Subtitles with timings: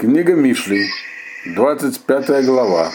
[0.00, 0.90] Книга Мишли,
[1.44, 2.90] 25 глава,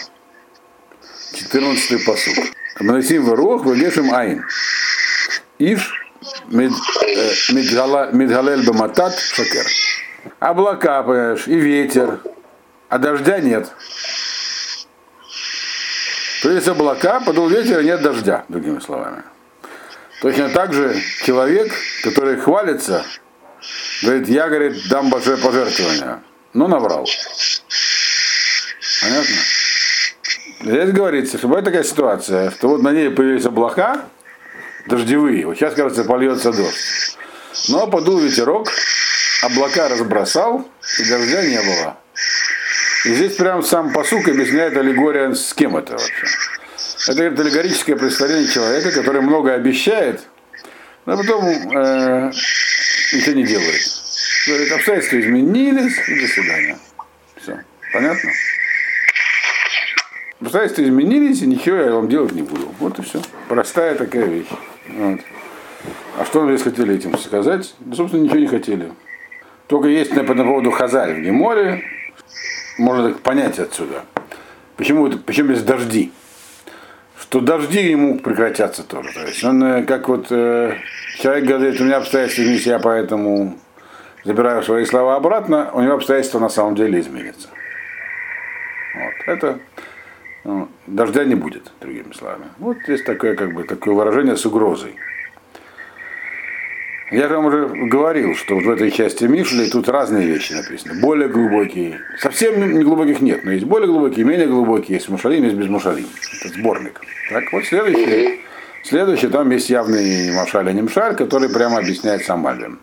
[1.34, 2.34] 14 посуд.
[2.80, 4.44] Манасим Варух, Вагешем Айн.
[5.60, 6.04] Иш
[6.48, 9.66] Мидгалель Баматат Шакер.
[10.40, 12.18] Облака, понимаешь, и ветер,
[12.88, 13.70] а дождя нет.
[16.42, 19.22] То есть облака, подул ветер, нет дождя, другими словами.
[20.22, 23.06] Точно так же человек, который хвалится,
[24.02, 26.18] говорит, я, говорит, дам большое пожертвование,
[26.56, 27.06] но наврал.
[29.02, 29.36] Понятно?
[30.62, 34.06] Здесь говорится, что бывает такая ситуация, что вот на ней появились облака
[34.86, 37.18] дождевые, вот сейчас, кажется, польется дождь.
[37.68, 38.68] Но подул ветерок,
[39.42, 40.66] облака разбросал,
[40.98, 41.98] и дождя не было.
[43.04, 46.26] И здесь прям сам посук объясняет аллегория, с кем это вообще.
[47.08, 50.22] Это говорит, аллегорическое представление человека, который много обещает,
[51.04, 52.32] но потом э,
[53.12, 53.95] ничего не делает.
[54.46, 56.78] Говорит, обстоятельства изменились, до свидания.
[57.36, 57.58] Все.
[57.92, 58.30] Понятно?
[60.40, 62.72] Обстоятельства изменились, и ничего я вам делать не буду.
[62.78, 63.20] Вот и все.
[63.48, 64.46] Простая такая вещь.
[64.88, 65.20] Вот.
[66.18, 67.74] А что мы здесь хотели этим сказать?
[67.80, 68.92] Да, собственно, ничего не хотели.
[69.66, 71.82] Только есть по поводу Хазарь в Геморе,
[72.78, 74.04] можно так понять отсюда.
[74.76, 76.12] Почему, почему без дожди?
[77.18, 79.12] Что дожди ему прекратятся тоже.
[79.12, 80.76] То есть он, э, как вот э,
[81.18, 83.58] человек говорит, у меня обстоятельства изменились, я поэтому
[84.26, 87.48] забираю свои слова обратно, у него обстоятельства на самом деле изменятся.
[88.94, 89.34] Вот.
[89.34, 89.58] Это
[90.44, 92.46] ну, дождя не будет, другими словами.
[92.58, 94.96] Вот есть такое, как бы, такое выражение с угрозой.
[97.12, 101.00] Я же вам уже говорил, что в этой части Мишли тут разные вещи написаны.
[101.00, 102.00] Более глубокие.
[102.18, 104.96] Совсем не глубоких нет, но есть более глубокие, менее глубокие.
[104.96, 106.06] Есть мушалим, есть без мушалим.
[106.40, 107.00] Это сборник.
[107.30, 108.40] Так, вот следующий.
[108.82, 112.78] Следующий, там есть явный Машаль Анимшаль, который прямо объясняет сам Мальбин.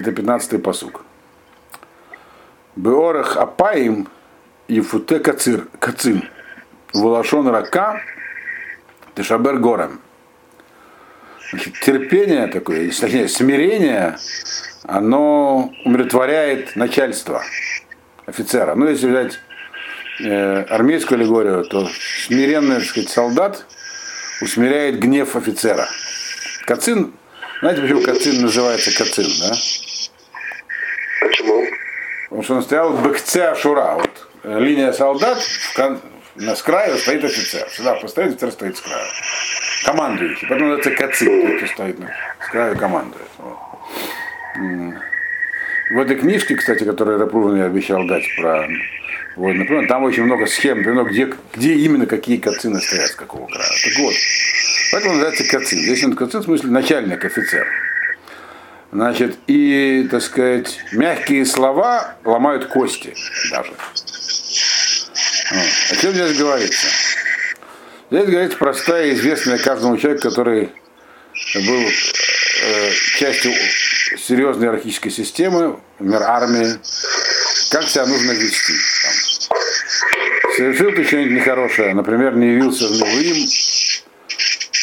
[0.00, 1.04] Это 15-й посук.
[2.74, 4.08] Беорах Апаим
[4.66, 6.24] и Футе Кацир, Кацин.
[6.94, 8.00] Волошон Рака
[9.14, 10.00] Тешабер Горем.
[11.82, 14.16] Терпение такое, точнее, смирение,
[14.84, 17.42] оно умиротворяет начальство
[18.24, 18.74] офицера.
[18.74, 19.38] Ну, если взять
[20.20, 21.86] э, армейскую аллегорию, то
[22.26, 23.66] смиренный, так сказать, солдат
[24.40, 25.86] усмиряет гнев офицера.
[26.64, 27.12] Кацин,
[27.60, 29.54] знаете, почему Кацин называется Кацин, да?
[32.30, 33.96] Потому что он стоял в Бекце Ашура.
[33.96, 35.38] Вот, э, линия солдат,
[35.74, 36.00] кон...
[36.36, 37.68] на с краю стоит офицер.
[37.70, 39.06] Сюда постоит, офицер стоит с краю
[39.84, 40.48] командующий.
[40.48, 42.06] Потом называется кацик, тот, кто стоит на,
[42.46, 43.28] с краю командует.
[43.38, 43.58] Вот.
[45.90, 48.64] В этой книжке, кстати, которую Рапруван я обещал дать про
[49.36, 53.46] вот, например, там очень много схем, например, где, где именно какие кацины стоят, с какого
[53.46, 53.68] края.
[53.84, 54.14] Так вот,
[54.92, 55.78] поэтому называется кацин.
[55.78, 57.66] Здесь он кацин в смысле начальник, офицер.
[58.92, 63.14] Значит, и, так сказать, мягкие слова ломают кости
[63.50, 63.72] даже.
[65.90, 66.86] О чем здесь говорится?
[68.10, 70.72] Здесь говорится простая, известная каждому человеку, который
[71.54, 73.52] был э, частью
[74.18, 76.78] серьезной иерархической системы, например, армии,
[77.70, 78.74] как себя нужно вести.
[79.02, 79.60] Там.
[80.56, 83.48] Совершил ты что-нибудь нехорошее, например, не явился в Левым,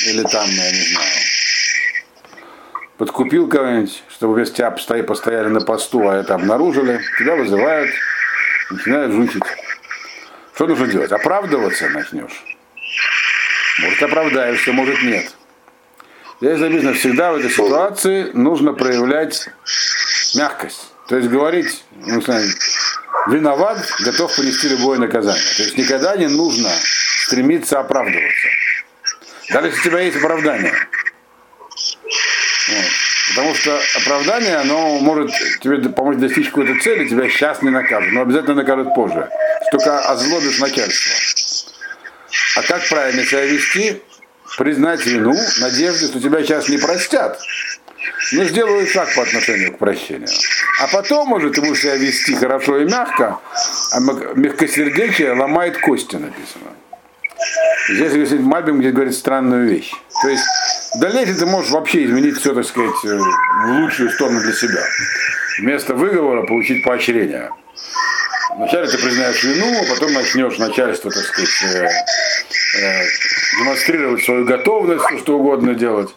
[0.05, 1.16] или там, я не знаю,
[2.97, 7.91] подкупил кого-нибудь, чтобы без тебя постояли на посту, а это обнаружили, тебя вызывают,
[8.71, 9.43] начинают жучить.
[10.55, 11.11] Что нужно делать?
[11.11, 12.43] Оправдываться начнешь.
[13.79, 15.31] Может оправдаешься, может нет.
[16.41, 19.49] Здесь написано, всегда в этой ситуации нужно проявлять
[20.35, 20.93] мягкость.
[21.07, 22.21] То есть говорить, ну,
[23.27, 25.43] виноват, готов понести любое наказание.
[25.55, 26.69] То есть никогда не нужно
[27.25, 28.47] стремиться оправдываться.
[29.51, 30.73] Даже если у тебя есть оправдание.
[33.37, 35.29] Потому что оправдание, оно может
[35.61, 39.29] тебе помочь достичь какой-то цели, тебя сейчас не накажут, но обязательно накажут позже.
[39.69, 41.11] Только озлобишь начальство.
[42.55, 44.01] А как правильно себя вести?
[44.57, 47.39] Признать вину, надежде, что тебя сейчас не простят.
[48.31, 50.29] Но сделаю шаг по отношению к прощению.
[50.81, 53.37] А потом, может, ты будешь себя вести хорошо и мягко,
[53.91, 56.71] а мягкосердечие ломает кости, написано.
[57.87, 59.91] Здесь если Мальбим где говорит странную вещь.
[60.23, 60.43] То есть
[60.95, 64.83] в дальнейшем ты можешь вообще изменить все, так сказать, э, в лучшую сторону для себя.
[65.59, 67.49] Вместо выговора получить поощрение.
[68.57, 71.87] Вначале ты признаешь вину, а потом начнешь начальство, так сказать, э,
[72.79, 73.03] э,
[73.59, 76.09] демонстрировать свою готовность, что угодно делать.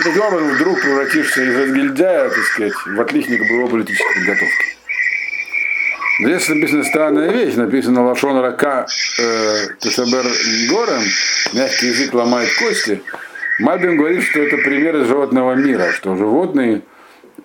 [0.00, 4.64] И таким образом вдруг превратишься из разгильдяя, так сказать, в отличника боевой политической подготовки.
[6.20, 8.86] Здесь написана странная вещь, написано Лашон Рака
[9.18, 10.24] э, Тесабер
[10.68, 11.02] Горем,
[11.54, 13.00] мягкий язык ломает кости.
[13.60, 16.82] Мальбин говорит, что это пример из животного мира, что животные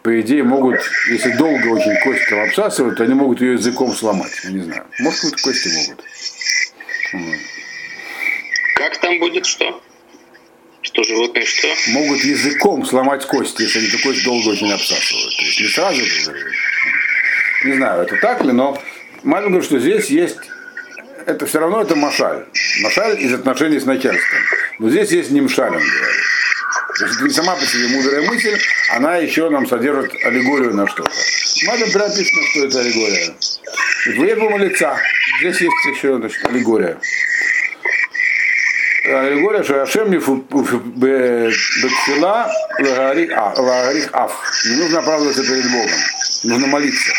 [0.02, 0.80] по идее, могут,
[1.10, 4.32] если долго очень кость там обсасывают, то они могут ее языком сломать.
[4.44, 4.86] Я не знаю.
[5.00, 6.06] Может, какие-то кости могут.
[7.14, 7.40] Вот.
[8.76, 9.82] Как там будет что?
[10.82, 11.68] Что животные что?
[11.88, 15.38] Могут языком сломать кости, если они кость долго очень обсасывают.
[15.38, 16.34] То есть не сразу же.
[17.64, 18.80] Не знаю, это так ли, но
[19.24, 20.38] Мальбин говорит, что здесь есть
[21.26, 22.46] это все равно это машаль.
[22.82, 24.40] Машаль из отношений с начальством.
[24.80, 26.26] Но здесь есть немшаль, он говорит.
[26.98, 28.58] То есть не сама по себе мудрая мысль,
[28.92, 31.12] она еще нам содержит аллегорию на что-то.
[31.68, 33.34] Мадам прописано, что это аллегория.
[34.18, 34.98] Выебому лица.
[35.40, 36.98] Здесь есть еще значит, аллегория.
[39.04, 40.18] Аллегория, что Ашем не
[41.82, 42.50] бекфила
[42.80, 44.32] лагарих аф.
[44.66, 46.00] Не нужно оправдываться перед Богом.
[46.44, 47.14] Нужно молиться.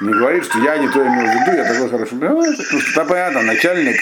[0.00, 2.18] Не говорит, что я не то имел в виду, я такой хороший.
[2.18, 4.00] Ну, что понятно, начальник,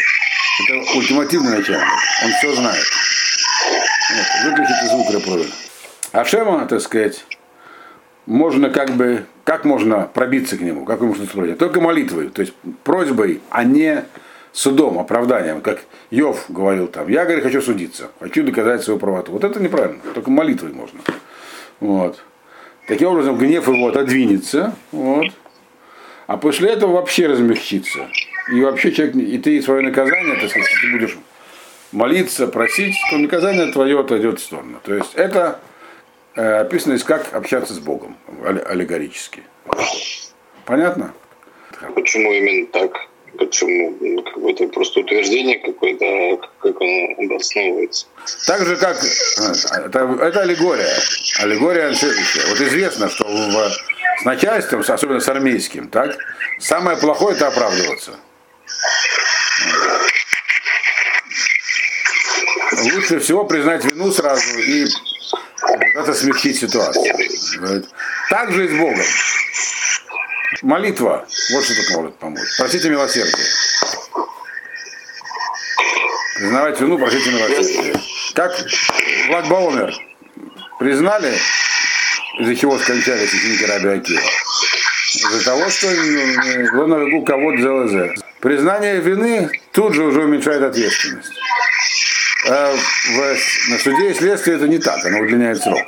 [0.66, 1.86] это ультимативный начальник.
[2.24, 2.84] Он все знает.
[4.10, 5.44] Вот, выключите звук репрода.
[6.12, 7.24] Ашема, так сказать,
[8.26, 11.58] можно как бы, как можно пробиться к нему, как можно строить?
[11.58, 14.04] Только молитвой, то есть просьбой, а не
[14.52, 19.32] судом, оправданием, как Йов говорил там, я, говорю, хочу судиться, хочу доказать свою правоту.
[19.32, 21.00] Вот это неправильно, только молитвой можно.
[21.80, 22.22] Вот.
[22.86, 25.26] Таким образом, гнев его отодвинется, вот,
[26.26, 28.08] а после этого вообще размягчится.
[28.52, 31.18] И вообще человек, и ты свое наказание, так сказать, ты будешь
[31.92, 34.80] молиться, просить, то наказание твое отойдет в сторону.
[34.82, 35.60] То есть это
[36.34, 39.42] э, описано из как общаться с Богом, аллегорически.
[40.64, 41.12] Понятно?
[41.94, 43.08] Почему именно так?
[43.38, 43.96] Почему?
[44.00, 48.06] Ну, как бы это просто утверждение какое-то, как оно обосновывается.
[48.46, 50.96] Так же, как э, это, это аллегория.
[51.40, 52.48] Аллегория следующая.
[52.48, 56.16] Вот известно, что в, с начальством, особенно с армейским, так,
[56.58, 58.16] самое плохое это оправдываться.
[62.94, 64.86] Лучше всего признать вину сразу и
[65.94, 67.84] это смягчить ситуацию.
[68.30, 69.04] Так же и с Богом.
[70.62, 72.48] Молитва, вот что тут может помочь.
[72.58, 73.46] Просите милосердия.
[76.36, 78.00] Признавать вину, просите милосердия.
[78.34, 78.52] Как
[79.28, 79.92] Влад Баумер
[80.78, 81.36] признали,
[82.38, 84.20] из-за чего скончались ученики Раби Акива?
[85.14, 85.88] Из-за того, что
[86.72, 88.27] было на кого-то ЗЛЗ.
[88.40, 91.32] Признание вины тут же уже уменьшает ответственность.
[92.48, 95.82] А в, на суде и следствии это не так, оно удлиняет срок.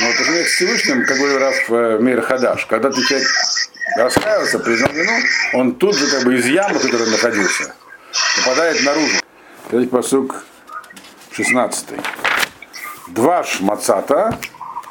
[0.00, 3.28] Но по сравнению с Всевышним, как говорил раз в э, Мир Хадаш, когда ты человек
[3.96, 5.12] раскаялся, признал вину,
[5.52, 7.74] он тут же как бы из ямы, в которой находился,
[8.38, 9.16] попадает наружу.
[9.70, 10.44] Это посук
[11.32, 11.86] 16.
[13.08, 14.38] Два шмацата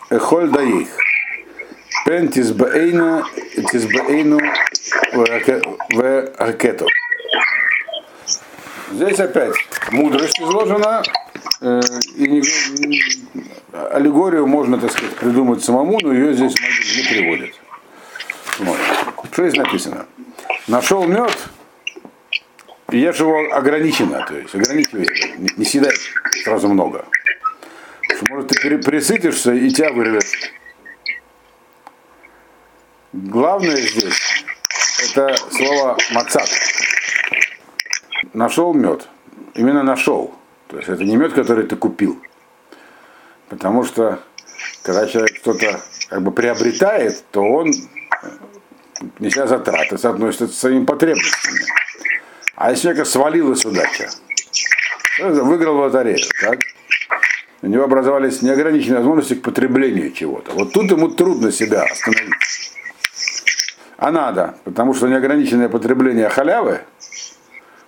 [0.10, 0.90] эхоль даих.
[2.06, 3.26] Пен тизбаэйну
[3.72, 4.40] тизбаэйну
[5.14, 5.26] в
[6.38, 6.88] ракету.
[8.92, 9.56] Здесь опять
[9.92, 11.04] мудрость изложена,
[11.62, 11.82] э,
[12.16, 12.42] и
[13.72, 16.54] аллегорию можно, так сказать, придумать самому, но ее здесь
[16.96, 17.50] не приводят.
[19.32, 20.06] Что здесь написано?
[20.68, 21.36] Нашел мед,
[22.92, 25.92] и ешь его ограниченно, то есть ограничивай, не, не съедай
[26.44, 27.06] сразу много.
[28.30, 30.26] Может, ты присытишься и тебя вырвет.
[33.12, 34.46] Главное здесь
[35.04, 36.50] это слово мацат.
[38.34, 39.08] Нашел мед.
[39.56, 40.34] Именно нашел.
[40.68, 42.22] То есть это не мед, который ты купил.
[43.50, 44.20] Потому что
[44.84, 47.72] когда человек что-то как бы приобретает, то он,
[49.20, 51.62] неся затраты, соотносится с своими потребностями.
[52.56, 54.10] А если человека свалилась удача,
[55.20, 56.60] выиграл в лотерею, так?
[57.62, 60.52] у него образовались неограниченные возможности к потреблению чего-то.
[60.52, 62.34] Вот тут ему трудно себя остановить.
[64.06, 66.82] А надо, потому что неограниченное потребление халявы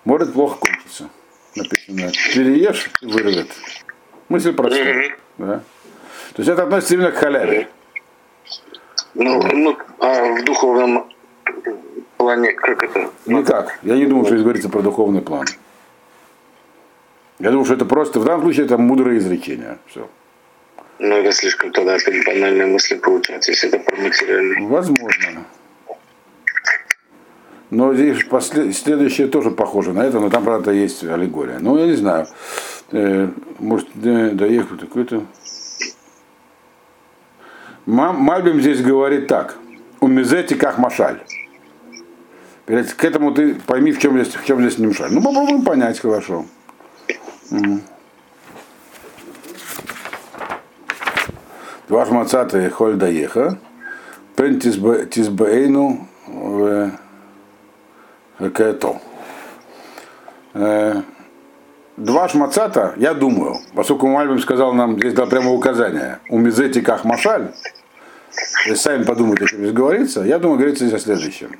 [0.04, 1.10] может плохо кончиться.
[1.56, 3.50] Написано, переешь и вырвет.
[4.28, 5.16] Мысль простая.
[5.38, 5.62] Да?
[6.34, 7.68] То есть это относится именно к халяве.
[9.14, 11.08] Ну, ну, а в духовном
[12.18, 13.12] плане как это?
[13.28, 13.78] Никак.
[13.84, 15.46] Я не думаю, что здесь говорится про духовный план.
[17.38, 19.78] Я думаю, что это просто, в данном случае, это мудрое изречение.
[19.86, 20.10] Все.
[20.98, 21.96] Ну, это слишком тогда
[22.26, 24.68] банальная мысль получается, если это про материальное.
[24.68, 25.46] Возможно.
[27.70, 28.76] Но здесь послед...
[28.76, 31.58] следующее тоже похоже на это, но там, правда, есть аллегория.
[31.60, 32.28] Ну, я не знаю.
[32.92, 35.24] Э, может, доехать какой-то...
[37.86, 39.58] Мальбим здесь говорит так.
[40.00, 41.22] У Мизети как машаль.
[42.66, 45.12] К этому ты пойми, в чем здесь, в чем здесь не мешаль.
[45.12, 46.46] Ну, попробуем понять хорошо.
[51.88, 53.58] Два мацата холь доеха.
[54.36, 56.92] Пен тизбаэйну в
[58.40, 59.02] Кето.
[61.98, 67.04] два шмацата, я думаю, поскольку Мальбим сказал нам, здесь дал прямо указание, у Мизети как
[67.04, 67.52] Машаль,
[68.66, 71.58] если сами подумайте, о чем здесь говорится, я думаю, говорится здесь о следующем.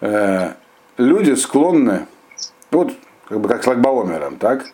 [0.00, 0.54] Э,
[0.96, 2.06] люди склонны,
[2.70, 2.92] вот
[3.28, 4.64] как бы как с лагбаомером, так?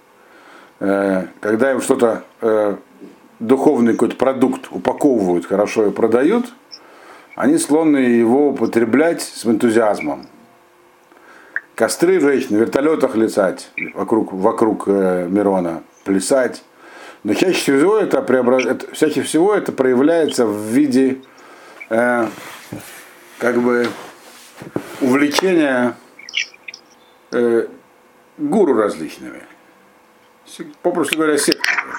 [0.81, 2.77] Э, когда им что-то, э,
[3.41, 6.47] духовный какой-то продукт упаковывают хорошо и продают,
[7.35, 10.27] они склонны его употреблять с энтузиазмом.
[11.77, 16.65] Костры жечь, на вертолетах летать вокруг, вокруг э, Мирона, плясать.
[17.23, 18.65] Но чаще всего это, преобраз...
[18.65, 21.19] это, чаще всего это проявляется в виде
[21.91, 22.29] э,
[23.37, 23.89] как бы
[25.03, 25.95] увлечения
[27.33, 27.67] э,
[28.39, 29.43] гуру различными.
[30.81, 31.93] Попросту говоря, сектами.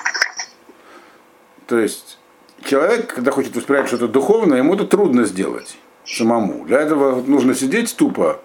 [1.67, 2.17] То есть
[2.63, 6.65] человек, когда хочет воспринять что-то духовное, ему это трудно сделать самому.
[6.65, 8.41] Для этого нужно сидеть тупо,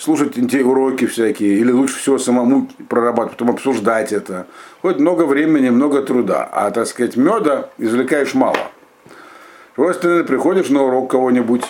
[0.00, 4.46] слушать уроки всякие, или лучше всего самому прорабатывать, потом обсуждать это.
[4.80, 6.48] Хоть много времени, много труда.
[6.50, 8.56] А, так сказать, меда извлекаешь мало.
[9.76, 11.64] Просто ты приходишь на урок кого-нибудь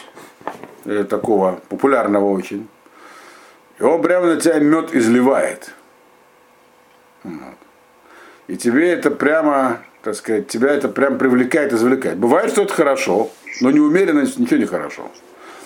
[0.84, 2.68] э, такого популярного очень,
[3.78, 5.72] и он прямо на тебя мед изливает.
[8.46, 12.16] И тебе это прямо так сказать, тебя это прям привлекает, извлекает.
[12.16, 15.10] Бывает, что это хорошо, но неумеренность ничего не хорошо.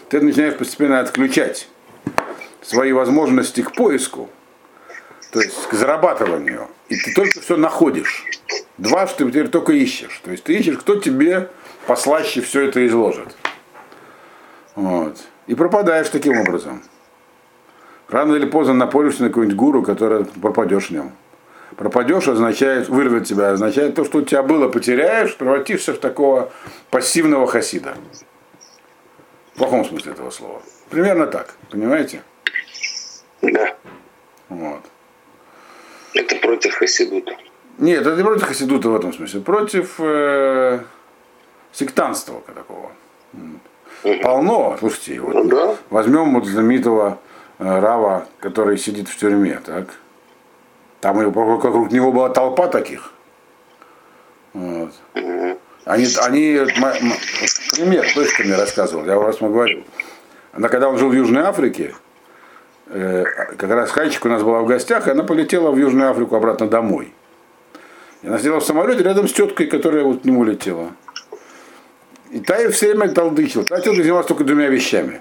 [0.08, 1.68] Ты начинаешь постепенно отключать
[2.64, 4.28] свои возможности к поиску,
[5.30, 8.24] то есть к зарабатыванию, и ты только все находишь.
[8.78, 10.20] Два, что ты теперь только ищешь.
[10.24, 11.48] То есть ты ищешь, кто тебе
[11.86, 13.36] послаще все это изложит.
[14.74, 15.18] Вот.
[15.46, 16.82] И пропадаешь таким образом.
[18.08, 21.12] Рано или поздно напоришься на какую-нибудь гуру, который пропадешь в нем
[21.76, 26.52] пропадешь, означает, вырвет тебя, означает то, что у тебя было, потеряешь, превратишься в такого
[26.90, 27.94] пассивного хасида.
[29.54, 30.62] В плохом смысле этого слова.
[30.90, 32.22] Примерно так, понимаете?
[33.52, 33.76] Да.
[34.48, 34.80] Вот.
[36.14, 37.36] Это против хасидута.
[37.78, 40.80] Нет, это не против хасидута в этом смысле, против э,
[41.72, 42.92] сектанства такого.
[43.32, 44.20] Угу.
[44.22, 45.76] Полно, слушайте, вот ну, да.
[45.90, 47.18] возьмем вот знаменитого
[47.58, 49.88] э, Рава, который сидит в тюрьме, так?
[51.00, 53.12] Там вокруг него была толпа таких.
[54.52, 54.92] Вот.
[55.84, 56.60] Они, они
[57.72, 58.06] пример,
[58.44, 59.84] мне рассказывал, я раз мы говорил.
[60.52, 61.94] Она, когда он жил в Южной Африке,
[62.86, 66.68] как раз Хайчик у нас была в гостях, и она полетела в Южную Африку обратно
[66.68, 67.12] домой.
[68.22, 70.92] И она сидела в самолете рядом с теткой, которая вот к нему летела.
[72.30, 73.64] И та ей все время толдычила.
[73.64, 75.20] Та тетка занималась только двумя вещами.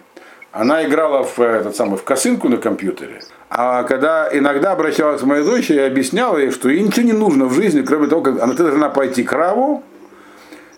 [0.52, 5.44] Она играла в, этот самый, в косынку на компьютере, а когда иногда обращалась к моей
[5.44, 8.54] дочери и объясняла ей, что ей ничего не нужно в жизни, кроме того, как она
[8.54, 9.84] ты должна пойти к Раву,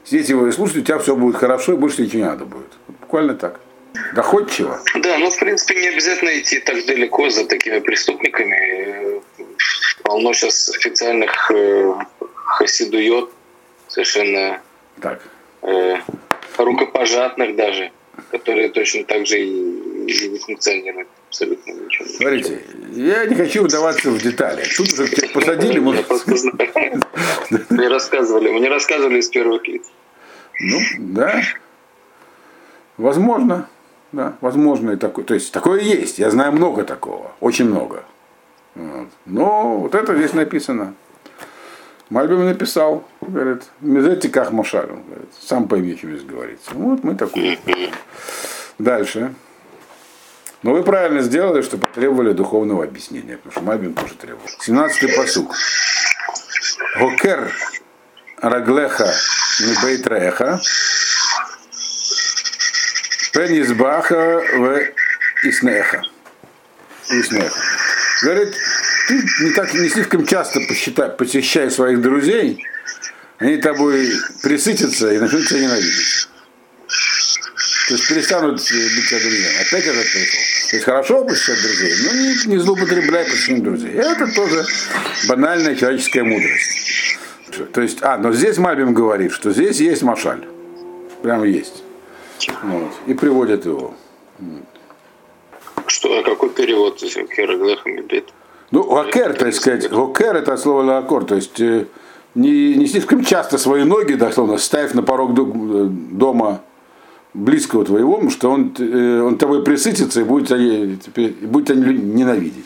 [0.05, 2.71] сидеть его и слушать, у тебя все будет хорошо, и больше ничего не надо будет.
[3.01, 3.59] Буквально так.
[4.13, 4.81] Доходчиво.
[4.95, 9.21] Да, ну в принципе не обязательно идти так далеко за такими преступниками.
[10.03, 11.93] Полно сейчас официальных э,
[12.33, 13.29] хасидует,
[13.87, 14.61] совершенно
[15.01, 15.21] так.
[15.61, 15.97] Э,
[16.57, 17.91] рукопожатных даже,
[18.31, 22.07] которые точно так же и не функционируют абсолютно ничего.
[22.07, 22.61] Смотрите,
[22.93, 24.63] я не хочу вдаваться в детали.
[24.75, 25.79] Тут уже всех посадили.
[27.69, 29.83] Мне рассказывали, мне рассказывали из первых лиц.
[30.61, 31.41] Ну, да.
[32.97, 33.67] Возможно,
[34.15, 35.25] да, возможно и такое.
[35.25, 36.19] То есть такое есть.
[36.19, 38.03] Я знаю много такого, очень много.
[38.73, 39.09] Вот.
[39.25, 40.93] Но вот это здесь написано.
[42.09, 46.71] Мальбим написал, говорит, Мезетти как Мошаль, говорит, сам пойми, о чем здесь говорится.
[46.73, 47.59] Вот мы такой.
[48.77, 49.33] Дальше.
[50.61, 54.47] Но вы правильно сделали, что потребовали духовного объяснения, потому что Мальбин тоже требовал.
[54.65, 55.55] 17-й посук.
[56.99, 57.51] Гокер
[58.37, 59.11] раглеха
[59.59, 60.61] мибейтреха
[63.35, 64.81] пенизбаха в
[65.43, 66.01] иснеха.
[67.09, 67.59] Иснеха.
[68.23, 68.55] Говорит,
[69.07, 72.65] ты не, так, не слишком часто посчитай, посещай своих друзей,
[73.37, 74.09] они тобой
[74.41, 76.29] присытятся и начнут тебя ненавидеть.
[77.87, 79.61] То есть перестанут быть тебя друзьями.
[79.61, 80.39] Опять этот пришел.
[80.69, 83.91] То есть хорошо посещать друзей, но не, не злоупотребляй посещать друзей.
[83.91, 84.65] Это тоже
[85.27, 87.17] банальная человеческая мудрость.
[87.73, 90.43] То есть, а, но здесь Мальбим говорит, что здесь есть машаль.
[91.21, 91.84] Прямо есть.
[92.63, 92.91] Вот.
[93.07, 93.93] И приводит его.
[95.87, 96.99] Что, а какой перевод
[98.71, 101.85] Ну, гакер, так сказать, гокер это слово лакор, то есть э,
[102.33, 106.61] не, не слишком часто свои ноги, дословно, ставь на порог э, дома
[107.33, 111.77] близкого твоего, потому что он, э, он тобой присытится и будет тебя, теперь, будет тебя
[111.77, 112.65] ненавидеть.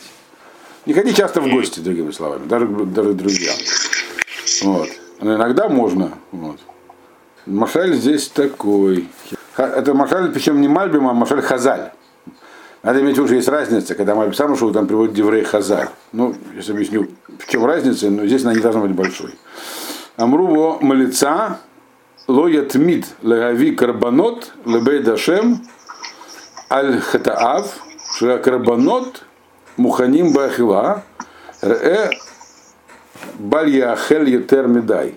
[0.86, 3.56] Не ходи часто в гости, другими словами, даже, даже друзьям.
[4.62, 4.88] Вот.
[5.20, 6.12] Но иногда можно.
[6.32, 6.58] Вот.
[7.46, 9.08] Машаль здесь такой.
[9.64, 11.90] Это Машаль, причем не Мальбим, а Машаль Хазаль.
[12.82, 15.90] Надо иметь в виду, что есть разница, когда мы сам что там приводит Деврей Хазар.
[16.12, 19.34] Ну, сейчас объясню, в чем разница, но здесь она не должна быть большой.
[20.16, 21.58] Амрубо малица
[22.26, 25.62] лоят мид лагави карбанот лебей дашем
[26.70, 27.74] аль хатаав
[28.18, 29.24] карбанот
[29.76, 31.02] муханим бахила
[31.60, 32.10] ре
[33.38, 35.16] балья хель етер медай.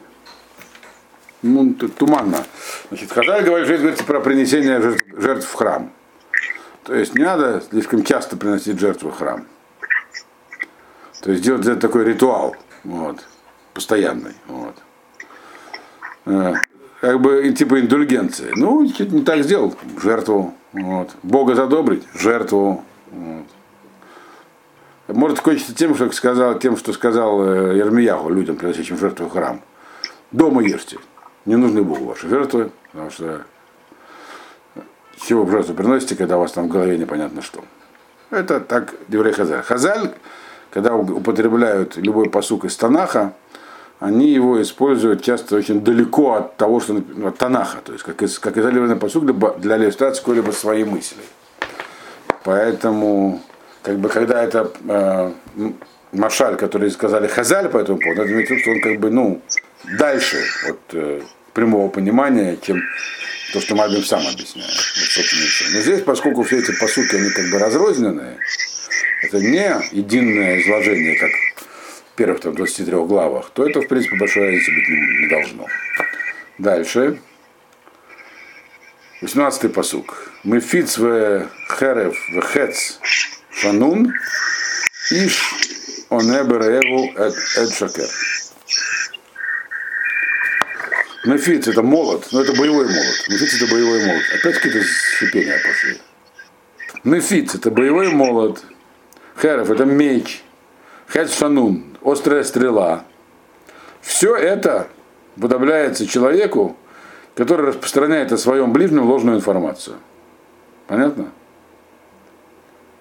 [1.44, 2.38] Ну, туманно.
[2.88, 5.92] Значит, Хазаль говорит, что говорится про принесение жертв, в храм.
[6.84, 9.46] То есть не надо слишком часто приносить жертву в храм.
[11.22, 13.26] То есть делать такой ритуал, вот,
[13.74, 14.34] постоянный.
[14.48, 14.76] Вот.
[16.26, 16.54] Э,
[17.02, 18.52] как бы типа индульгенции.
[18.56, 20.54] Ну, не так сделал, жертву.
[20.72, 21.12] Вот.
[21.24, 22.84] Бога задобрить, жертву.
[23.12, 23.46] Вот.
[25.10, 29.62] Может кончиться тем, что сказал, тем, что сказал э, Ермияху людям, приносящим жертву в храм.
[30.32, 30.98] Дома ешьте.
[31.46, 33.42] Не нужны Богу ваши жертвы, потому что
[35.18, 37.64] чего жертву приносите, когда у вас там в голове непонятно что.
[38.30, 39.62] Это так Деврей Хазаль.
[39.62, 40.12] Хазаль,
[40.72, 43.34] когда употребляют любой посук из Танаха,
[44.00, 48.22] они его используют часто очень далеко от того, что ну, от Танаха, то есть как,
[48.22, 51.22] из, как изолированный посук для, для иллюстрации какой-либо своей мысли.
[52.44, 53.42] Поэтому,
[53.82, 55.32] как бы, когда это э,
[56.12, 59.10] Машаль, который сказали Хазаль по этому поводу, надо иметь в виду, что он как бы,
[59.10, 59.42] ну,
[59.84, 61.22] дальше от э,
[61.54, 62.82] прямого понимания, чем
[63.54, 64.70] то, что Мальбим сам объясняет.
[64.70, 68.38] Вот, Но здесь, поскольку все эти посуки, они как бы разрозненные,
[69.22, 71.32] это не единое изложение, как
[72.14, 75.68] в первых там, 23 главах, то это, в принципе, большой разницы быть не, не должно.
[76.58, 77.20] Дальше.
[79.22, 80.32] 18-й посук.
[80.44, 81.48] Мефиц в
[81.80, 83.00] херев в хец
[83.50, 84.14] фанун
[85.12, 85.56] иш
[86.10, 88.10] онебереву эд шакер.
[91.26, 93.28] Мефиц это молот, но это боевой молот.
[93.30, 94.24] Мефиц это боевой молот.
[94.34, 95.98] Опять какие-то шипения пошли.
[97.06, 98.64] Мефиц это боевой молот.
[99.42, 100.44] Херов это меч.
[101.12, 103.06] Хет шанун, острая стрела.
[104.02, 104.90] Все это
[105.40, 106.76] подобляется человеку,
[107.36, 109.96] который распространяет о своем ближнем ложную информацию.
[110.88, 111.32] Понятно?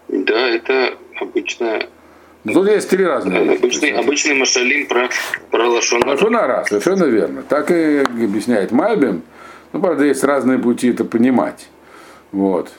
[0.08, 1.88] Да, это обычно
[2.44, 3.56] но тут есть три разные.
[3.56, 5.08] Обычный, обычный машалим про,
[5.50, 6.06] про лошона.
[6.06, 7.42] Лошонара, совершенно верно.
[7.42, 9.22] Так и объясняет Мальбим.
[9.72, 11.68] Ну, правда, есть разные пути это понимать.
[12.32, 12.72] Вот.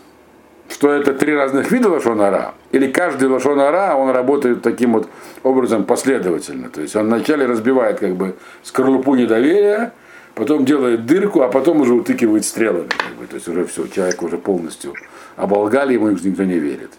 [0.70, 2.56] Что это три разных вида лошонара.
[2.72, 5.08] Или каждый лошонара, он работает таким вот
[5.44, 6.70] образом последовательно.
[6.70, 9.94] То есть он вначале разбивает как бы скорлупу недоверия,
[10.36, 12.90] потом делает дырку, а потом уже утыкивает стрелами.
[12.90, 13.28] Как бы.
[13.28, 14.94] То есть уже все, человек уже полностью
[15.38, 16.92] оболгали, ему никто не верит.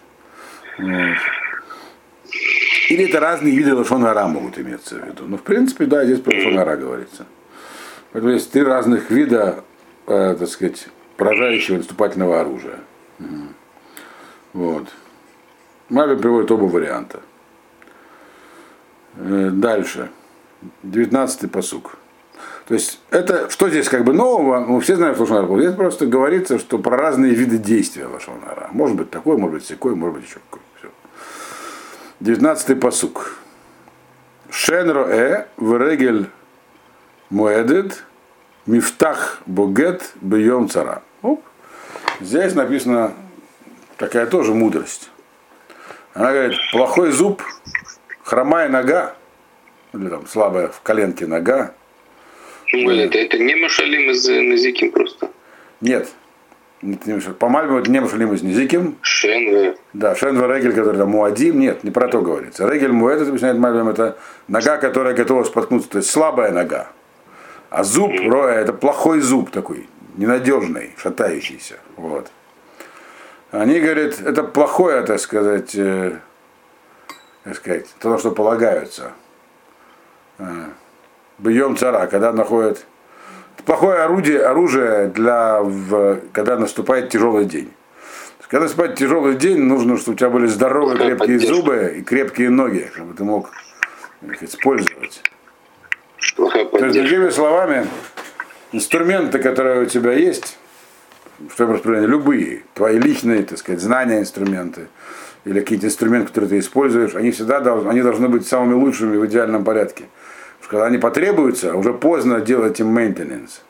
[0.79, 1.17] Вот.
[2.89, 5.23] Или это разные виды лошонара могут иметься в виду.
[5.27, 7.25] Ну, в принципе, да, здесь про лошонара говорится.
[8.11, 9.63] Поэтому есть три разных вида,
[10.07, 12.79] э, так сказать, поражающего наступательного оружия.
[14.53, 14.87] Вот.
[15.89, 17.21] Мави приводит оба варианта.
[19.17, 20.09] Э, дальше.
[20.83, 21.97] 19-й посук.
[22.67, 25.59] То есть это, что здесь как бы нового, мы все знаем Лошонара.
[25.59, 28.69] Здесь просто говорится, что про разные виды действия Лошонара.
[28.71, 30.64] Может быть такой, может быть секой, может быть еще какой.
[32.21, 33.37] 19-й посук.
[34.49, 36.27] Шенро э врегель
[37.29, 38.03] муэдет
[38.65, 41.01] мифтах богет бьем цара.
[41.21, 41.43] Оп.
[42.21, 43.13] Здесь написано
[43.97, 45.09] такая тоже мудрость.
[46.13, 47.43] Она говорит, плохой зуб,
[48.23, 49.15] хромая нога,
[49.93, 51.73] или там слабая в коленке нога.
[52.71, 55.29] Ну, это, это не машалим из Назиким просто.
[55.81, 56.09] Нет,
[57.39, 58.97] по Мальбиму это не Мушалим из Низиким.
[59.01, 59.77] Шенве.
[59.93, 61.59] Да, Шенве Регель, который там Муадим.
[61.59, 62.67] Нет, не про то говорится.
[62.67, 66.87] Регель Муэд, это объясняет Мальбим, это нога, которая готова споткнуться, то есть слабая нога.
[67.69, 71.75] А зуб, роя, это плохой зуб такой, ненадежный, шатающийся.
[71.97, 72.29] Вот.
[73.51, 76.19] Они говорят, это плохое, так сказать, э,
[77.43, 79.13] так сказать, то, что полагаются.
[80.37, 80.65] Э,
[81.39, 82.85] бьем цара, когда находят
[83.65, 87.71] плохое орудие, оружие для, в, когда наступает тяжелый день.
[88.47, 92.89] Когда наступает тяжелый день, нужно, чтобы у тебя были здоровые, крепкие зубы и крепкие ноги,
[92.93, 93.49] чтобы ты мог
[94.21, 95.23] их использовать.
[96.37, 97.87] То есть, другими словами,
[98.71, 100.57] инструменты, которые у тебя есть,
[101.39, 104.87] в твоем распоряжении, любые, твои личные, так сказать, знания, инструменты,
[105.43, 109.25] или какие-то инструменты, которые ты используешь, они всегда должны, они должны быть самыми лучшими в
[109.25, 110.05] идеальном порядке
[110.67, 113.61] когда они потребуются, уже поздно делать им maintenance.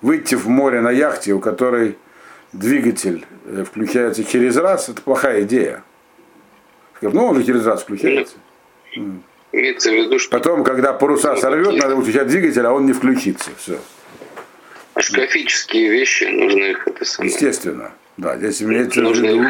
[0.00, 1.96] Выйти в море на яхте, у которой
[2.52, 5.82] двигатель э, включается через раз, это плохая идея.
[7.00, 8.34] Ну, он же через раз включается.
[9.52, 10.30] Имеется в виду, что...
[10.30, 13.50] Потом, когда паруса сорвет, надо выключать двигатель, а он не включится.
[13.58, 13.78] Все.
[14.94, 17.32] Ашкафические вещи, нужно их это самое.
[17.32, 17.92] Естественно.
[18.16, 19.44] Да, здесь имеется в виду,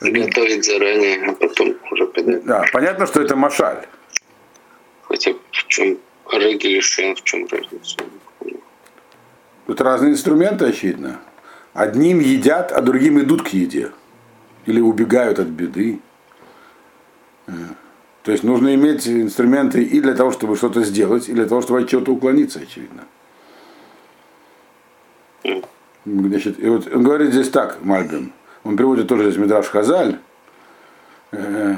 [0.00, 2.44] Готовить заранее, а потом уже подать.
[2.44, 3.86] Да, понятно, что это машаль.
[5.72, 5.96] Чем
[6.30, 7.96] регель и шен, в чем разница?
[9.66, 11.18] Тут разные инструменты, очевидно.
[11.72, 13.90] Одним едят, а другим идут к еде.
[14.66, 16.00] Или убегают от беды.
[17.46, 17.52] Э,
[18.22, 21.80] То есть нужно иметь инструменты и для того, чтобы что-то сделать, и для того, чтобы
[21.80, 23.04] от чего-то уклониться, очевидно.
[26.04, 28.34] Значит, и вот он говорит здесь так, Мальбим.
[28.62, 30.18] Он приводит тоже здесь Мидраш Хазаль.
[31.30, 31.76] Э,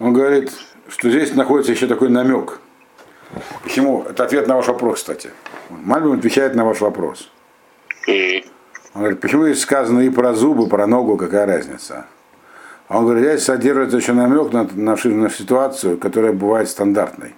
[0.00, 0.50] Он говорит,
[0.88, 2.60] что здесь находится еще такой намек.
[3.62, 4.04] Почему?
[4.08, 5.30] Это ответ на ваш вопрос, кстати.
[5.70, 7.30] Мальбим отвечает на ваш вопрос.
[8.94, 12.06] Он говорит, почему здесь сказано и про зубы, про ногу, какая разница?
[12.88, 17.34] А он говорит, здесь содержится еще намек на, на, на ситуацию, которая бывает стандартной.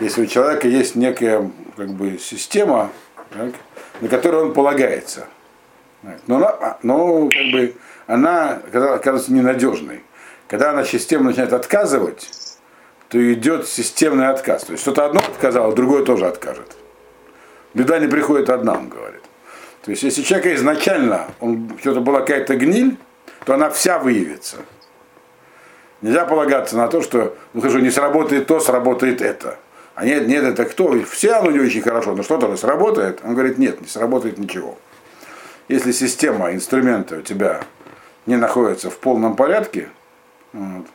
[0.00, 2.90] Если у человека есть некая как бы, система,
[3.30, 3.52] так,
[4.00, 5.26] на которую он полагается,
[6.26, 7.74] но, она, но как бы,
[8.06, 10.02] она оказывается ненадежной.
[10.48, 12.28] Когда она система начинает отказывать,
[13.12, 14.64] то идет системный отказ.
[14.64, 16.78] То есть что-то одно отказало, другое тоже откажет.
[17.74, 19.20] Беда не приходит одна, он говорит.
[19.82, 22.96] То есть, если у человека изначально он, что-то была какая-то гниль,
[23.44, 24.56] то она вся выявится.
[26.00, 29.58] Нельзя полагаться на то, что ну хорошо, не сработает то, сработает это.
[29.94, 30.98] А нет, нет, это кто?
[31.04, 33.20] Все оно не очень хорошо, но что-то сработает.
[33.24, 34.78] Он говорит, нет, не сработает ничего.
[35.68, 37.60] Если система, инструменты у тебя
[38.24, 39.90] не находятся в полном порядке,
[40.54, 40.86] вот,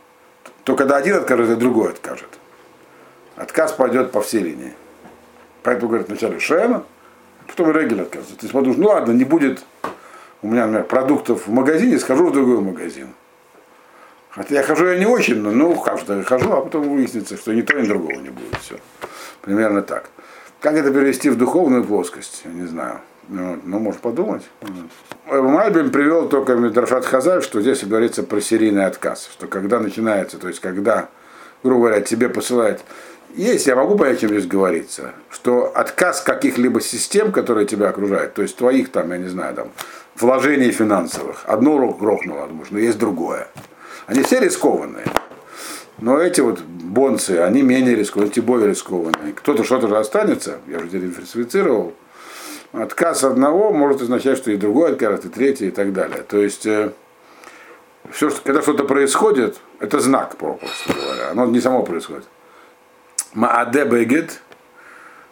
[0.68, 2.28] то когда один откажет, и другой откажет.
[3.38, 4.74] Отказ пойдет по всей линии.
[5.64, 6.84] Поэтому говорит вначале Шена,
[7.48, 8.36] потом Регель отказывается.
[8.36, 9.64] То есть подумаешь, ну ладно, не будет
[10.42, 13.08] у меня, например, продуктов в магазине, схожу в другой магазин.
[14.30, 17.62] Хотя я хожу я не очень, но ну, каждый хожу, а потом выяснится, что ни
[17.62, 18.58] то, ни другого не будет.
[18.60, 18.76] Все.
[19.42, 20.10] Примерно так.
[20.60, 23.00] Как это перевести в духовную плоскость, я не знаю.
[23.30, 24.44] Ну, ну может подумать.
[25.26, 29.30] Мальбим привел только Мидрашат Хазаль, что здесь говорится про серийный отказ.
[29.32, 31.10] Что когда начинается, то есть когда,
[31.64, 32.82] грубо говоря, тебе посылают
[33.36, 38.42] есть, я могу понять, чем здесь говорится, что отказ каких-либо систем, которые тебя окружают, то
[38.42, 39.68] есть твоих там, я не знаю, там,
[40.16, 43.48] вложений финансовых, одно думаешь, но есть другое.
[44.08, 45.06] Они все рискованные.
[46.00, 49.34] Но эти вот бонцы, они менее рискованные, эти более рискованные.
[49.34, 51.94] Кто-то что-то же останется, я уже диверсифицировал.
[52.78, 56.22] Отказ одного может означать, что и другой откажет, и третий, и так далее.
[56.22, 56.92] То есть, э,
[58.12, 61.32] все, что, когда что-то происходит, это знак, попросту говоря.
[61.32, 62.26] Оно не само происходит.
[63.34, 64.42] Мааде бегет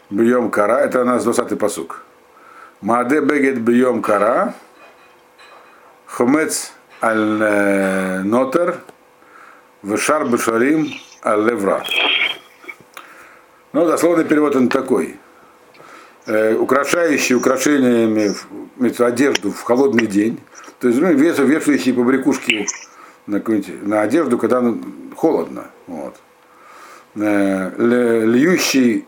[0.10, 2.04] бьем кара, это у нас 20 посук.
[2.82, 4.56] Мааде бегет бьем кара,
[6.08, 8.80] хумец аль нотер,
[9.84, 10.90] вешар бешарим
[11.24, 11.84] аль левра.
[13.72, 15.20] Ну, дословный перевод он такой.
[16.28, 20.40] Э, украшающие украшениями в- одежду в холодный день.
[20.80, 22.66] То есть ну, вешающие побрякушки
[23.28, 23.42] на,
[23.84, 24.64] на одежду, когда
[25.16, 25.70] холодно.
[25.86, 26.16] Вот.
[27.16, 27.72] Э,
[28.26, 29.06] льющий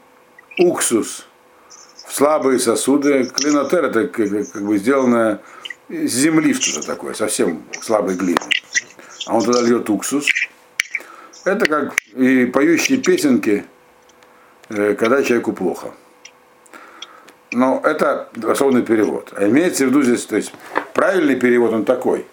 [0.60, 1.25] уксус
[2.08, 3.25] в слабые сосуды.
[3.25, 5.41] Клинотер это как, как- бы сделано
[5.89, 8.39] из земли что-то такое, совсем слабой глины.
[9.25, 10.27] А он туда льет уксус.
[11.45, 13.65] Это как и поющие песенки,
[14.69, 15.93] э, когда человеку плохо.
[17.51, 19.33] Но это дословный перевод.
[19.36, 20.53] А имеется в виду здесь, то есть
[20.93, 22.25] правильный перевод он такой.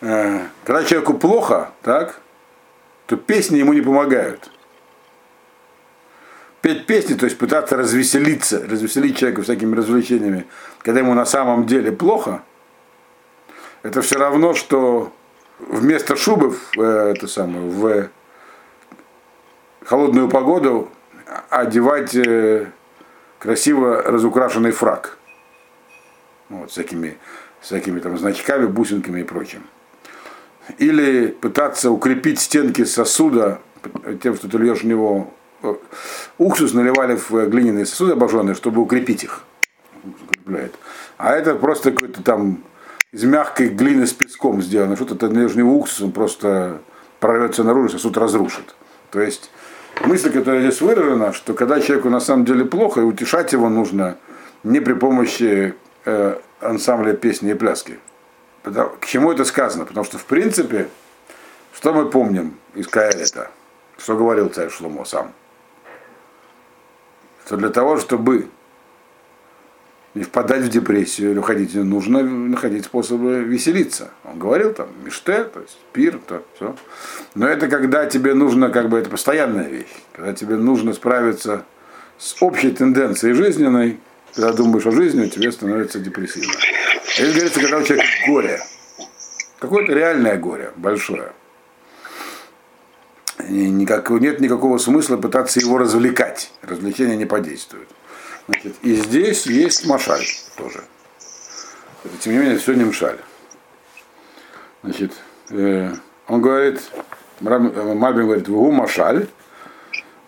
[0.00, 2.20] Э, Когда человеку плохо, так,
[3.06, 4.50] то песни ему не помогают.
[6.60, 10.46] Петь песни, то есть пытаться развеселиться, развеселить человека всякими развлечениями,
[10.78, 12.42] когда ему на самом деле плохо,
[13.82, 15.12] это все равно, что
[15.58, 18.08] вместо шубы в, э, это самое, в
[19.84, 20.90] холодную погоду
[21.50, 22.70] одевать э,
[23.44, 25.18] красиво разукрашенный фраг.
[26.48, 27.18] Вот, всякими,
[27.60, 29.64] всякими там значками, бусинками и прочим.
[30.78, 33.60] Или пытаться укрепить стенки сосуда
[34.22, 35.30] тем, что ты льешь в него
[35.62, 35.74] э,
[36.38, 39.44] уксус, наливали в глиняные сосуды обожженные, чтобы укрепить их.
[40.26, 40.74] Укрепляет.
[41.18, 42.64] А это просто какой-то там
[43.12, 44.96] из мягкой глины с песком сделано.
[44.96, 46.80] Что-то ты нальешь в него уксус, он просто
[47.20, 48.74] прорвется наружу, сосуд разрушит.
[49.10, 49.50] То есть
[50.00, 54.16] мысль, которая здесь выражена, что когда человеку на самом деле плохо, и утешать его нужно
[54.62, 57.98] не при помощи э, ансамбля песни и пляски.
[58.62, 59.84] Потому- К чему это сказано?
[59.84, 60.88] Потому что, в принципе,
[61.74, 63.50] что мы помним из Каэлита?
[63.98, 65.32] Что говорил царь Шломо сам?
[67.46, 68.48] Что для того, чтобы
[70.14, 74.10] не впадать в депрессию или уходить, нужно находить способы веселиться.
[74.24, 76.76] Он говорил там миште, то есть пир, то все.
[77.34, 81.64] Но это когда тебе нужно, как бы это постоянная вещь, когда тебе нужно справиться
[82.16, 83.98] с общей тенденцией жизненной,
[84.34, 86.54] когда думаешь о жизни, тебе становится депрессивно.
[87.16, 88.60] Здесь говорится, когда у человека горе.
[89.58, 91.32] Какое-то реальное горе, большое.
[93.48, 96.52] И никак, нет никакого смысла пытаться его развлекать.
[96.62, 97.88] Развлечения не подействуют.
[98.46, 100.26] Значит, и здесь есть машаль
[100.56, 100.84] тоже.
[102.20, 103.18] Тем не менее, все не мшаль.
[104.82, 105.12] Значит,
[105.50, 105.90] э,
[106.28, 106.82] он говорит,
[107.40, 109.28] Мальбин говорит, вгу машаль,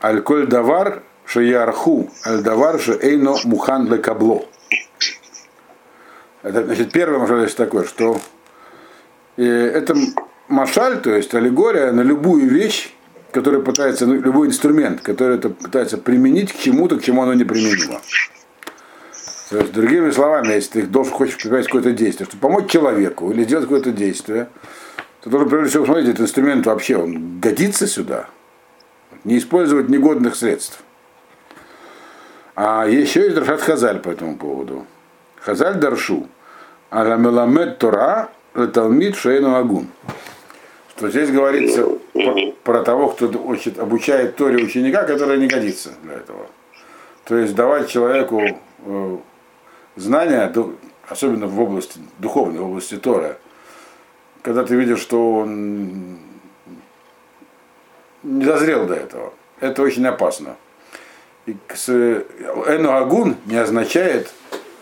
[0.03, 4.47] аль коль давар шеярху, аль давар ше эйно мухан ле кабло.
[6.43, 8.19] Это, значит, первое машаль есть такое, что
[9.37, 9.95] э, это
[10.49, 12.95] машаль, то есть аллегория на любую вещь,
[13.33, 17.45] которая пытается, ну, любой инструмент, который это пытается применить к чему-то, к чему оно не
[17.45, 18.01] применимо.
[19.51, 23.45] То есть, другими словами, если ты должен, хочешь предпринять какое-то действие, чтобы помочь человеку или
[23.45, 24.49] сделать какое-то действие,
[25.23, 28.29] ты должен прежде всего посмотреть, этот инструмент вообще, он годится сюда.
[29.25, 30.81] Не использовать негодных средств.
[32.55, 34.87] А еще есть Даршат Хазаль по этому поводу.
[35.41, 36.29] Хазаль Даршу.
[36.91, 38.31] Аламеламед Тора
[38.73, 39.89] Талмид Шейну Агун.
[40.97, 41.87] Что здесь говорится
[42.67, 46.49] про, того, кто учит, обучает Торе ученика, который не годится для этого.
[47.25, 48.43] То есть давать человеку
[48.85, 49.17] э,
[49.95, 50.53] знания,
[51.09, 53.39] особенно в области духовной, в области Тора,
[54.43, 56.19] когда ты видишь, что он
[58.25, 60.57] не дозрел до этого, это очень опасно.
[61.47, 64.33] И Эну Агун не означает,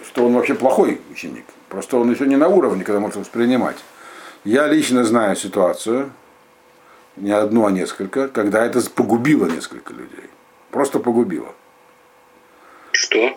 [0.06, 1.44] что он вообще плохой ученик.
[1.68, 3.76] Просто он еще не на уровне, когда может воспринимать.
[4.44, 6.10] Я лично знаю ситуацию,
[7.16, 10.30] не одну, а несколько, когда это погубило несколько людей.
[10.70, 11.54] Просто погубило.
[12.92, 13.36] Что?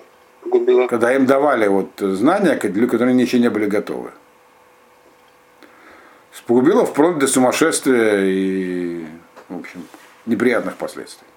[0.50, 0.88] погубила.
[0.88, 4.12] Когда им давали вот знания, для которых они еще не были готовы.
[6.46, 9.06] Погубило вплоть до сумасшествия и,
[9.50, 9.86] в общем,
[10.26, 11.28] неприятных последствий.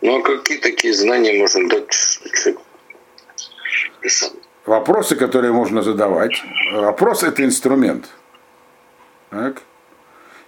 [0.00, 2.20] Ну а какие такие знания можно дать
[4.66, 6.42] Вопросы, которые можно задавать.
[6.72, 8.08] Вопрос это инструмент.
[9.30, 9.62] Так?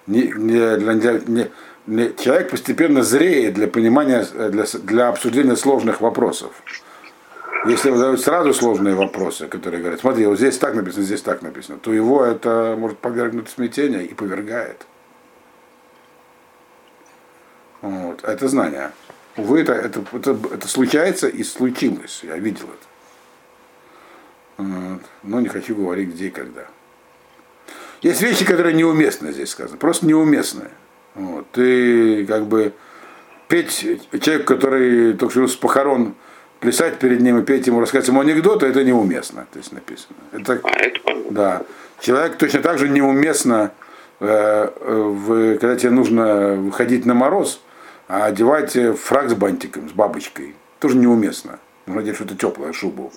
[0.07, 1.51] Не, не, для, не,
[1.87, 6.53] не, человек постепенно зреет для понимания, для, для обсуждения сложных вопросов.
[7.66, 11.79] Если задают сразу сложные вопросы, которые говорят, смотри, вот здесь так написано, здесь так написано,
[11.79, 14.87] то его это может повергнуть в смятение и повергает.
[17.83, 18.23] Вот.
[18.23, 18.92] Это знание.
[19.37, 22.21] Увы, это, это, это, это случается и случилось.
[22.23, 22.87] Я видел это.
[25.23, 26.66] Но не хочу говорить где и когда.
[28.02, 30.70] Есть вещи, которые неуместны здесь сказаны, просто неуместные.
[31.14, 31.46] Вот.
[31.52, 32.72] Ты как бы
[33.48, 33.87] петь
[34.20, 36.14] человек, который только что с похорон
[36.61, 40.16] плясать перед ним и петь ему, рассказать ему анекдоты, это неуместно, то есть написано.
[40.32, 41.62] Это, а, да.
[42.00, 43.72] Человек точно так же неуместно,
[44.20, 47.61] э, в, когда тебе нужно выходить на мороз,
[48.09, 50.54] а одевать фраг с бантиком, с бабочкой.
[50.78, 51.59] Тоже неуместно.
[51.87, 53.12] Нужно одеть что-то теплое, шубу.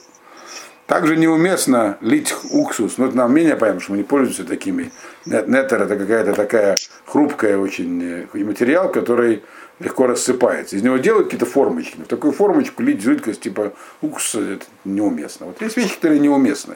[0.90, 2.98] Также неуместно лить уксус.
[2.98, 4.92] Но это нам менее понятно, что мы не пользуемся такими.
[5.24, 6.76] Нетер это какая-то такая
[7.06, 9.44] хрупкая очень э, материал, который
[9.78, 10.76] легко рассыпается.
[10.76, 11.94] Из него делают какие-то формочки.
[12.00, 15.46] Но в такую формочку лить жидкость типа уксуса это неуместно.
[15.46, 16.76] Вот есть вещи, которые неуместны.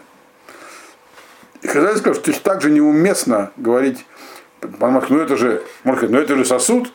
[1.64, 4.06] И хозяин сказал, что так же неуместно говорить,
[4.62, 6.94] ну это же, сказать, ну это же сосуд,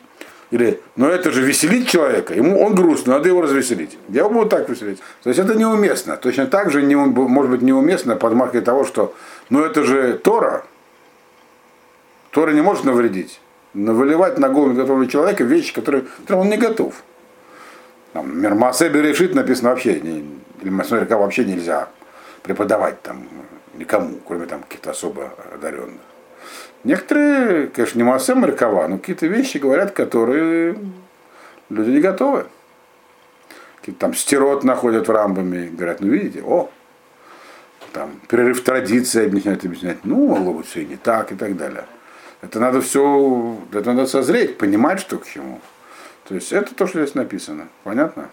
[0.51, 3.97] или, но это же веселить человека, ему он грустный, надо его развеселить.
[4.07, 4.99] Я буду так веселить.
[5.23, 6.17] То есть это неуместно.
[6.17, 9.13] Точно так же не, может быть неуместно под маркой того, что
[9.49, 10.63] ну это же Тора.
[12.31, 13.39] Тора не может навредить
[13.73, 17.03] но выливать на голову готового человека вещи, которые, которые он не готов.
[18.13, 20.25] Там, Мирмасеби решит написано вообще, не,
[20.61, 21.89] или вообще нельзя
[22.41, 23.27] преподавать там
[23.75, 26.01] никому, кроме там каких-то особо одаренных.
[26.83, 30.77] Некоторые, конечно, не массе Маркова, но какие-то вещи говорят, которые
[31.69, 32.45] люди не готовы.
[33.77, 36.69] Какие-то там стерот находят в рамбами, говорят, ну видите, о,
[37.91, 41.85] там перерыв традиции объяснять, объяснять, ну, могло быть все и не так и так далее.
[42.41, 45.59] Это надо все, это надо созреть, понимать, что к чему.
[46.25, 47.67] То есть это то, что здесь написано.
[47.83, 48.29] Понятно?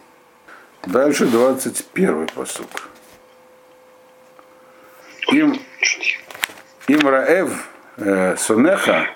[0.84, 2.68] Дальше 21 посук.
[5.32, 5.58] Им,
[6.86, 9.08] им раев сонеха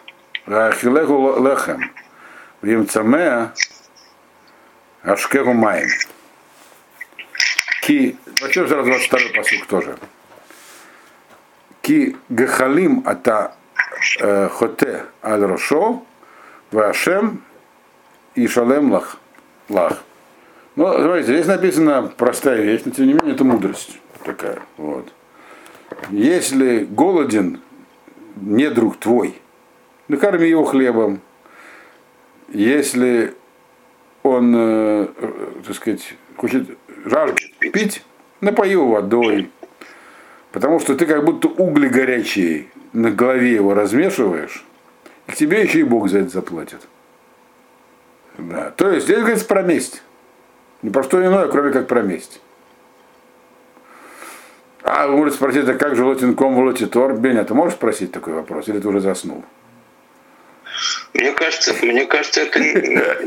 [0.47, 1.91] рахилегу лехем.
[2.63, 3.53] Им цамеа
[5.03, 5.89] ашкегу маем.
[7.83, 9.97] Ки, прочтем сразу 22 посук тоже.
[11.83, 13.55] Ки гахалим ата
[14.19, 16.05] Э, хоте аль рошо,
[16.71, 17.43] вашем
[18.35, 19.19] и шалем лах.
[19.69, 19.99] лах.
[20.77, 24.59] Ну, смотрите, здесь написана простая вещь, но тем не менее это мудрость такая.
[24.77, 25.13] Вот.
[26.11, 27.61] Если голоден
[28.37, 29.41] не друг твой,
[30.09, 31.21] накорми его хлебом.
[32.49, 33.35] Если
[34.23, 35.09] он, э,
[35.67, 38.03] так сказать, хочет жаждет пить,
[38.41, 39.51] напои его водой.
[40.53, 44.65] Потому что ты как будто угли горячие на голове его размешиваешь,
[45.29, 46.81] и тебе еще и Бог за это заплатит.
[48.37, 48.71] Да.
[48.71, 50.03] То есть здесь говорится про месть.
[50.83, 52.41] Не про что иное, кроме как про месть.
[54.83, 57.15] А вы можете спросить, а как же лотинком в лотитор?
[57.15, 59.45] Беня, ты можешь спросить такой вопрос, или ты уже заснул?
[61.13, 62.61] Мне кажется, мне кажется, это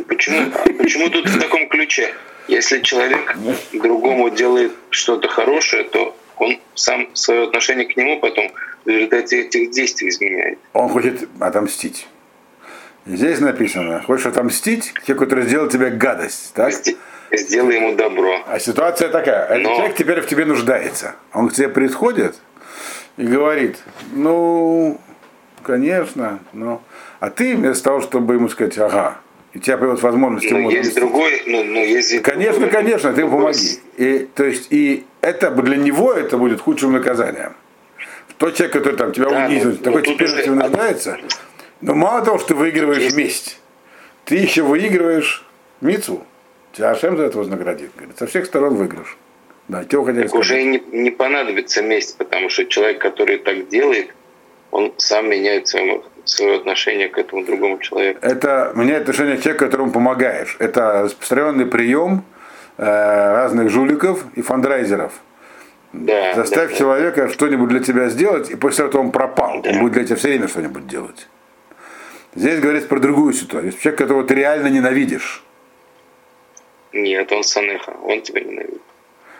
[0.07, 2.13] почему, почему тут в таком ключе?
[2.47, 3.37] Если человек
[3.73, 8.51] другому делает что-то хорошее, то он сам свое отношение к нему потом
[8.85, 10.59] в результате этих действий изменяет.
[10.73, 12.07] Он хочет отомстить.
[13.05, 16.73] Здесь написано, хочешь отомстить те, которые сделал тебе гадость, так?
[17.33, 18.43] Сделай ему добро.
[18.47, 19.75] А ситуация такая, этот Но...
[19.75, 21.15] человек теперь в тебе нуждается.
[21.33, 22.35] Он к тебе приходит
[23.17, 23.77] и говорит,
[24.11, 24.99] ну,
[25.63, 26.81] конечно, но...
[27.19, 29.17] А ты вместо того, чтобы ему сказать, ага,
[29.53, 33.13] и у тебя появилась возможность но ему есть другой, ну, ну, есть Конечно, другой, конечно,
[33.13, 33.79] ты ему помоги.
[33.97, 37.53] И, то есть, и это для него это будет худшим наказанием.
[38.37, 40.51] Тот человек, который там тебя да, унизил, ну, такой ну, теперь уже...
[40.51, 41.17] нуждается.
[41.81, 43.15] Но мало того, что ты выигрываешь есть.
[43.15, 43.59] месть,
[44.25, 45.45] ты еще выигрываешь
[45.81, 46.25] мицу.
[46.73, 47.91] Тебя Ашем за это вознаградит.
[47.95, 49.17] Говорит, со всех сторон выигрыш.
[49.67, 54.13] Да, тебе хотели так уже не, не понадобится месть, потому что человек, который так делает,
[54.71, 58.19] он сам меняет свое, свое отношение к этому другому человеку.
[58.21, 60.57] Это меняет отношение к человеку, которому помогаешь.
[60.59, 62.25] Это распространенный прием
[62.77, 65.13] э, разных жуликов и фандрайзеров.
[65.93, 69.61] Да, Заставь да, человека что-нибудь для тебя сделать, и после этого он пропал.
[69.61, 69.69] Да.
[69.69, 71.27] Он будет для тебя все время что-нибудь делать.
[72.35, 73.73] Здесь говорится про другую ситуацию.
[73.73, 75.43] Человек, которого ты реально ненавидишь.
[76.93, 78.81] Нет, он Санеха, он тебя ненавидит.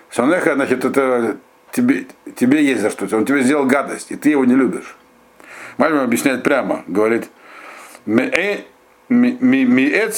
[0.10, 1.38] Санеха, значит, это
[1.72, 3.06] тебе, тебе есть за что.
[3.16, 4.96] Он тебе сделал гадость, и ты его не любишь.
[5.78, 7.30] Мальбим объясняет прямо, говорит,
[8.06, 8.64] миэц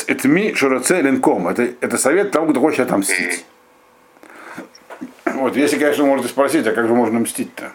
[0.08, 1.48] это ми шураце ленком.
[1.48, 3.45] Это, это совет тому, кто хочет отомстить.
[5.26, 7.74] Вот, если, конечно, можете спросить, а как же можно мстить-то?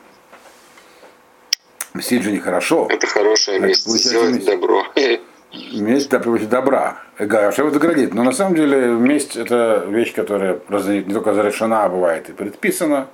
[1.93, 2.87] Мстить же нехорошо.
[2.89, 4.87] Это хорошее место, сделать добро.
[5.53, 6.99] Месть да, приводит добра.
[7.19, 8.15] Гашев это градит.
[8.15, 13.09] Но на самом деле месть это вещь, которая не только разрешена, а бывает и предписана,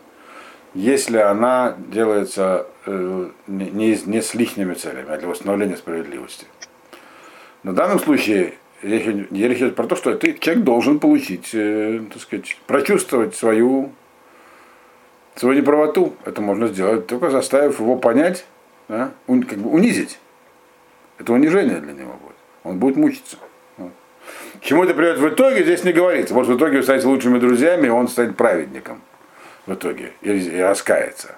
[0.74, 6.46] если она делается э, не, не с лишними целями, а для восстановления справедливости.
[7.62, 12.58] На данном случае речь, речь про то, что ты, человек должен получить, э, так сказать,
[12.66, 13.92] прочувствовать свою,
[15.36, 16.14] свою неправоту.
[16.26, 18.44] Это можно сделать, только заставив его понять,
[18.88, 20.18] да, как бы унизить.
[21.18, 22.18] Это унижение для него.
[22.66, 23.36] Он будет мучиться.
[23.76, 26.34] К чему это приведет в итоге, здесь не говорится.
[26.34, 29.00] Может, в итоге вы станете лучшими друзьями, и он станет праведником
[29.66, 31.36] в итоге и, и раскается.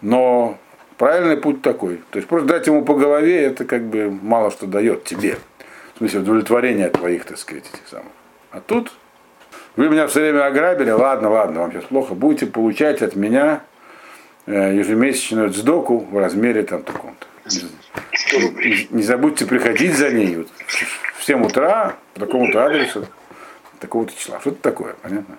[0.00, 0.58] Но
[0.96, 2.00] правильный путь такой.
[2.10, 5.36] То есть просто дать ему по голове, это как бы мало что дает тебе.
[5.94, 8.12] В смысле удовлетворения твоих, так сказать, этих самых.
[8.50, 8.92] А тут
[9.78, 13.60] вы меня все время ограбили, ладно, ладно, вам сейчас плохо, будете получать от меня
[14.46, 17.27] э, ежемесячную сдоку в размере там таком-то.
[18.90, 20.48] Не забудьте приходить за ней вот,
[21.18, 23.06] в 7 утра по такому-то адресу,
[23.80, 24.40] такого-то числа.
[24.40, 25.38] Что это такое, понятно?